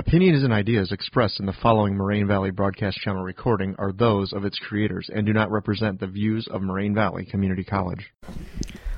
[0.00, 4.46] Opinions and ideas expressed in the following Moraine Valley Broadcast Channel recording are those of
[4.46, 8.10] its creators and do not represent the views of Moraine Valley Community College.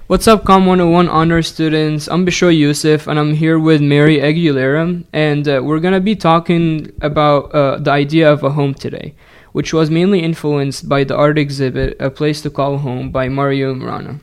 [0.06, 2.06] What's up, Com 101 honor students?
[2.06, 6.92] I'm Bishoy Youssef, and I'm here with Mary Aguilera, and uh, we're gonna be talking
[7.02, 9.16] about uh, the idea of a home today,
[9.50, 13.74] which was mainly influenced by the art exhibit "A Place to Call Home" by Mario
[13.74, 14.20] Murana.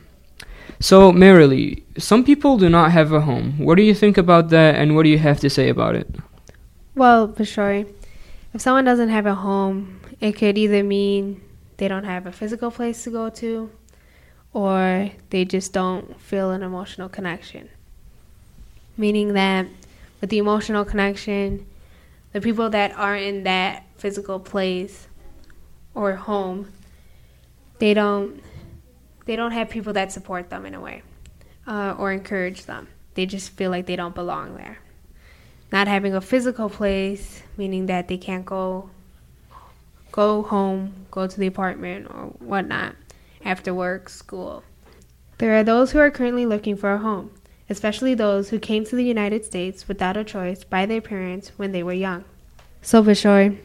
[0.80, 3.58] So, Marilee, some people do not have a home.
[3.58, 6.08] What do you think about that, and what do you have to say about it?
[6.94, 7.84] Well, for sure.
[8.52, 11.40] If someone doesn't have a home, it could either mean
[11.76, 13.70] they don't have a physical place to go to
[14.52, 17.68] or they just don't feel an emotional connection.
[18.96, 19.66] Meaning that
[20.20, 21.64] with the emotional connection,
[22.32, 25.06] the people that aren't in that physical place
[25.94, 26.72] or home,
[27.78, 28.42] they don't
[29.26, 31.02] they don't have people that support them in a way
[31.66, 32.88] uh, or encourage them.
[33.14, 34.78] They just feel like they don't belong there
[35.72, 38.90] not having a physical place, meaning that they can't go
[40.12, 42.96] go home, go to the apartment or whatnot
[43.44, 44.64] after work, school.
[45.38, 47.30] There are those who are currently looking for a home,
[47.68, 51.72] especially those who came to the United States without a choice by their parents when
[51.72, 52.24] they were young.
[52.82, 53.58] So, Bishoy,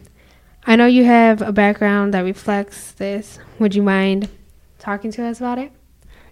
[0.65, 3.39] I know you have a background that reflects this.
[3.59, 4.29] Would you mind
[4.79, 5.71] talking to us about it?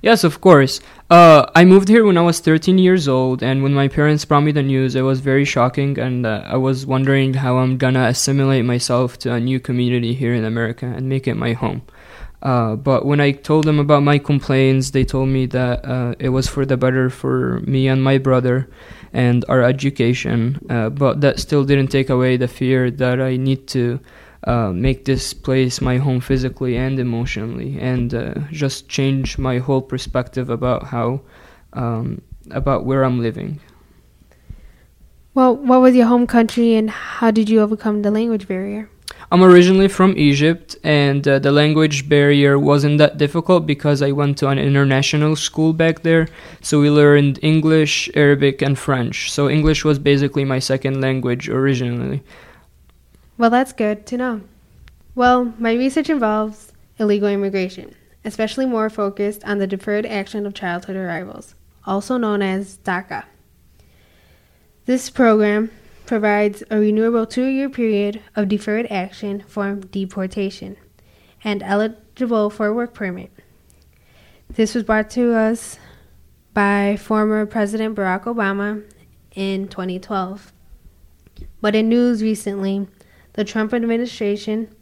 [0.03, 0.81] Yes, of course.
[1.09, 4.43] Uh, I moved here when I was 13 years old, and when my parents brought
[4.43, 8.07] me the news, it was very shocking, and uh, I was wondering how I'm gonna
[8.07, 11.83] assimilate myself to a new community here in America and make it my home.
[12.41, 16.29] Uh, but when I told them about my complaints, they told me that uh, it
[16.29, 18.69] was for the better for me and my brother
[19.13, 20.59] and our education.
[20.69, 24.01] Uh, but that still didn't take away the fear that I need to
[24.45, 29.81] uh, make this place my home physically and emotionally, and uh, just change my whole
[29.81, 31.21] perspective about how
[31.73, 33.59] um, about where I'm living.
[35.33, 38.89] Well, what was your home country, and how did you overcome the language barrier?
[39.31, 44.37] I'm originally from Egypt, and uh, the language barrier wasn't that difficult because I went
[44.39, 46.27] to an international school back there.
[46.61, 49.31] So we learned English, Arabic, and French.
[49.31, 52.21] So English was basically my second language originally.
[53.37, 54.41] Well, that's good to know.
[55.15, 60.95] Well, my research involves illegal immigration, especially more focused on the Deferred Action of Childhood
[60.95, 61.55] Arrivals,
[61.85, 63.25] also known as DACA.
[64.85, 65.71] This program
[66.05, 70.77] provides a renewable two year period of deferred action for deportation
[71.43, 73.31] and eligible for a work permit.
[74.49, 75.79] This was brought to us
[76.53, 78.83] by former President Barack Obama
[79.33, 80.53] in 2012.
[81.61, 82.87] But in news recently,
[83.33, 84.73] the Trump administration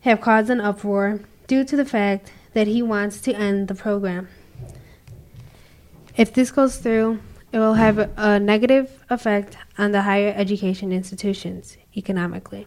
[0.00, 4.28] have caused an uproar due to the fact that he wants to end the program.
[6.16, 7.20] If this goes through,
[7.52, 12.66] it will have a negative effect on the higher education institutions economically,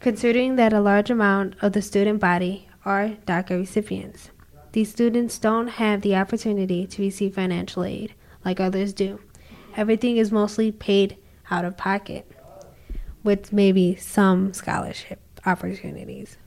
[0.00, 4.30] considering that a large amount of the student body are DACA recipients.
[4.72, 9.20] These students don't have the opportunity to receive financial aid like others do.
[9.76, 11.16] Everything is mostly paid
[11.50, 12.30] out of pocket
[13.26, 16.38] with maybe some scholarship opportunities.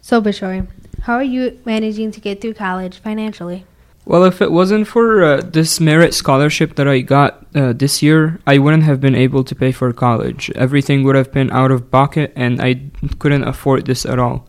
[0.00, 0.66] So, Bishoy,
[1.02, 3.66] how are you managing to get through college financially?
[4.06, 8.40] Well, if it wasn't for uh, this merit scholarship that I got uh, this year,
[8.46, 10.50] I wouldn't have been able to pay for college.
[10.56, 12.80] Everything would have been out of pocket, and I
[13.18, 14.48] couldn't afford this at all.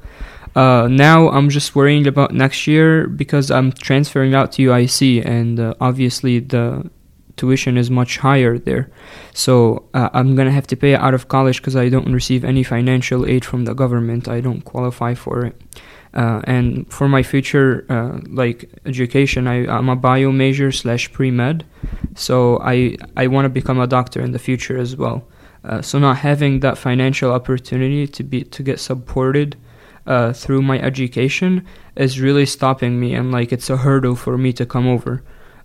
[0.55, 5.59] Uh, now I'm just worrying about next year because I'm transferring out to UIC, and
[5.59, 6.89] uh, obviously the
[7.41, 8.85] tuition is much higher there.
[9.33, 9.53] So
[9.99, 13.21] uh, I'm gonna have to pay out of college because I don't receive any financial
[13.33, 14.27] aid from the government.
[14.27, 15.55] I don't qualify for it.
[16.13, 21.31] Uh, and for my future, uh, like education, I, I'm a bio major slash pre
[21.31, 21.57] med,
[22.15, 25.19] so I I want to become a doctor in the future as well.
[25.63, 29.55] Uh, so not having that financial opportunity to be to get supported
[30.05, 31.51] uh, through my education
[31.95, 35.13] is really stopping me, and like it's a hurdle for me to come over.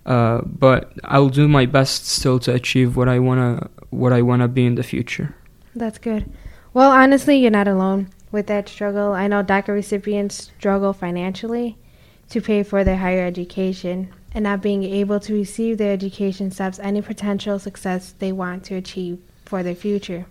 [0.07, 4.47] Uh, but I'll do my best still to achieve what I wanna what I wanna
[4.47, 5.35] be in the future.
[5.75, 6.31] That's good.
[6.73, 9.11] Well, honestly, you're not alone with that struggle.
[9.11, 11.77] I know DACA recipients struggle financially
[12.29, 16.79] to pay for their higher education, and not being able to receive their education stops
[16.79, 20.25] any potential success they want to achieve for their future.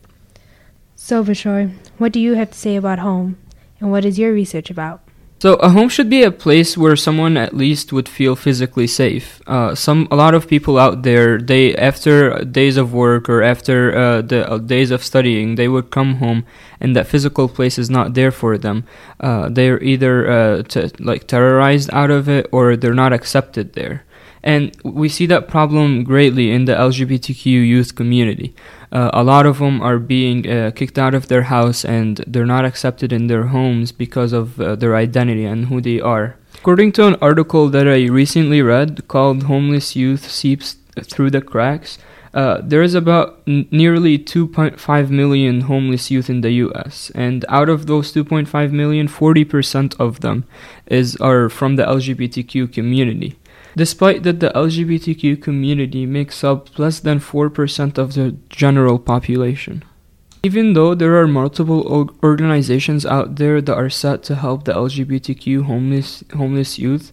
[0.95, 3.37] So, Bishoy, what do you have to say about home,
[3.81, 5.06] and what is your research about?
[5.38, 9.43] So a home should be a place where someone at least would feel physically safe.
[9.47, 13.94] Uh, some a lot of people out there, they after days of work or after
[13.94, 16.47] uh, the uh, days of studying, they would come home
[16.81, 18.85] and that physical place is not there for them.
[19.21, 24.06] Uh, they're either uh, t- like terrorized out of it or they're not accepted there.
[24.47, 28.55] And we see that problem greatly in the LGBTQ youth community.
[28.93, 32.47] Uh, a lot of them are being uh, kicked out of their house and they're
[32.47, 36.37] not accepted in their homes because of uh, their identity and who they are.
[36.55, 41.99] According to an article that I recently read called Homeless Youth Seeps Through the Cracks,
[42.33, 47.69] uh, there is about n- nearly 2.5 million homeless youth in the U.S., and out
[47.69, 50.45] of those 2.5 million, 40% of them
[50.87, 53.37] is are from the LGBTQ community.
[53.76, 59.84] Despite that, the LGBTQ community makes up less than 4% of the general population.
[60.43, 65.64] Even though there are multiple organizations out there that are set to help the LGBTQ
[65.64, 67.12] homeless homeless youth,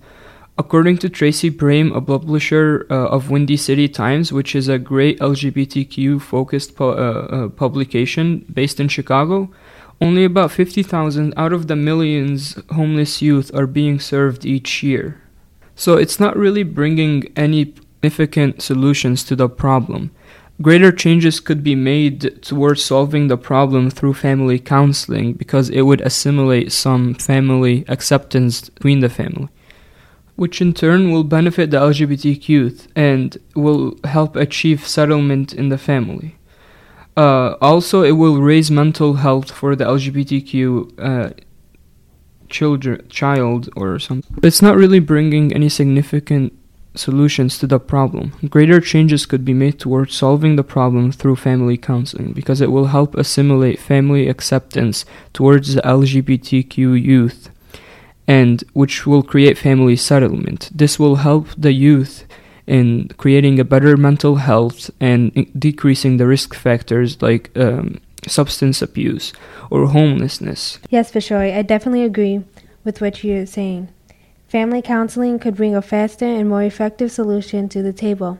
[0.55, 5.19] According to Tracy Baim, a publisher uh, of Windy City Times, which is a great
[5.19, 9.49] LGBTQ focused pu- uh, uh, publication based in Chicago,
[9.99, 15.22] only about 50,000 out of the millions homeless youth are being served each year.
[15.75, 17.73] So it's not really bringing any
[18.03, 20.11] significant solutions to the problem.
[20.61, 26.01] Greater changes could be made towards solving the problem through family counseling because it would
[26.01, 29.49] assimilate some family acceptance between the family
[30.35, 35.77] which in turn will benefit the LGBTQ youth and will help achieve settlement in the
[35.77, 36.35] family.
[37.15, 41.33] Uh, also, it will raise mental health for the LGBTQ uh,
[42.53, 44.37] children, child or something.
[44.43, 46.53] It's not really bringing any significant
[46.95, 48.33] solutions to the problem.
[48.49, 52.87] Greater changes could be made towards solving the problem through family counseling because it will
[52.87, 57.49] help assimilate family acceptance towards the LGBTQ youth
[58.27, 60.69] and which will create family settlement.
[60.73, 62.25] This will help the youth
[62.65, 69.33] in creating a better mental health and decreasing the risk factors like um, substance abuse
[69.69, 70.79] or homelessness.
[70.89, 72.43] Yes, Bishoy, I definitely agree
[72.83, 73.89] with what you're saying.
[74.47, 78.37] Family counseling could bring a faster and more effective solution to the table.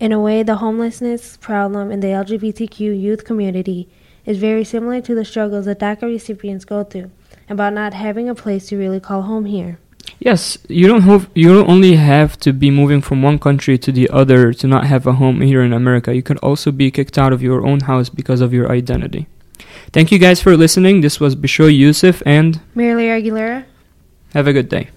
[0.00, 3.88] In a way, the homelessness problem in the LGBTQ youth community
[4.24, 7.10] is very similar to the struggles that DACA recipients go through
[7.48, 9.78] about not having a place to really call home here.
[10.24, 13.90] Yes, you don't have you don't only have to be moving from one country to
[13.90, 16.14] the other to not have a home here in America.
[16.14, 19.26] You can also be kicked out of your own house because of your identity.
[19.90, 21.00] Thank you guys for listening.
[21.00, 23.64] This was Bishoy Yusuf and Marilee Aguilera.
[24.32, 24.90] Have a good day.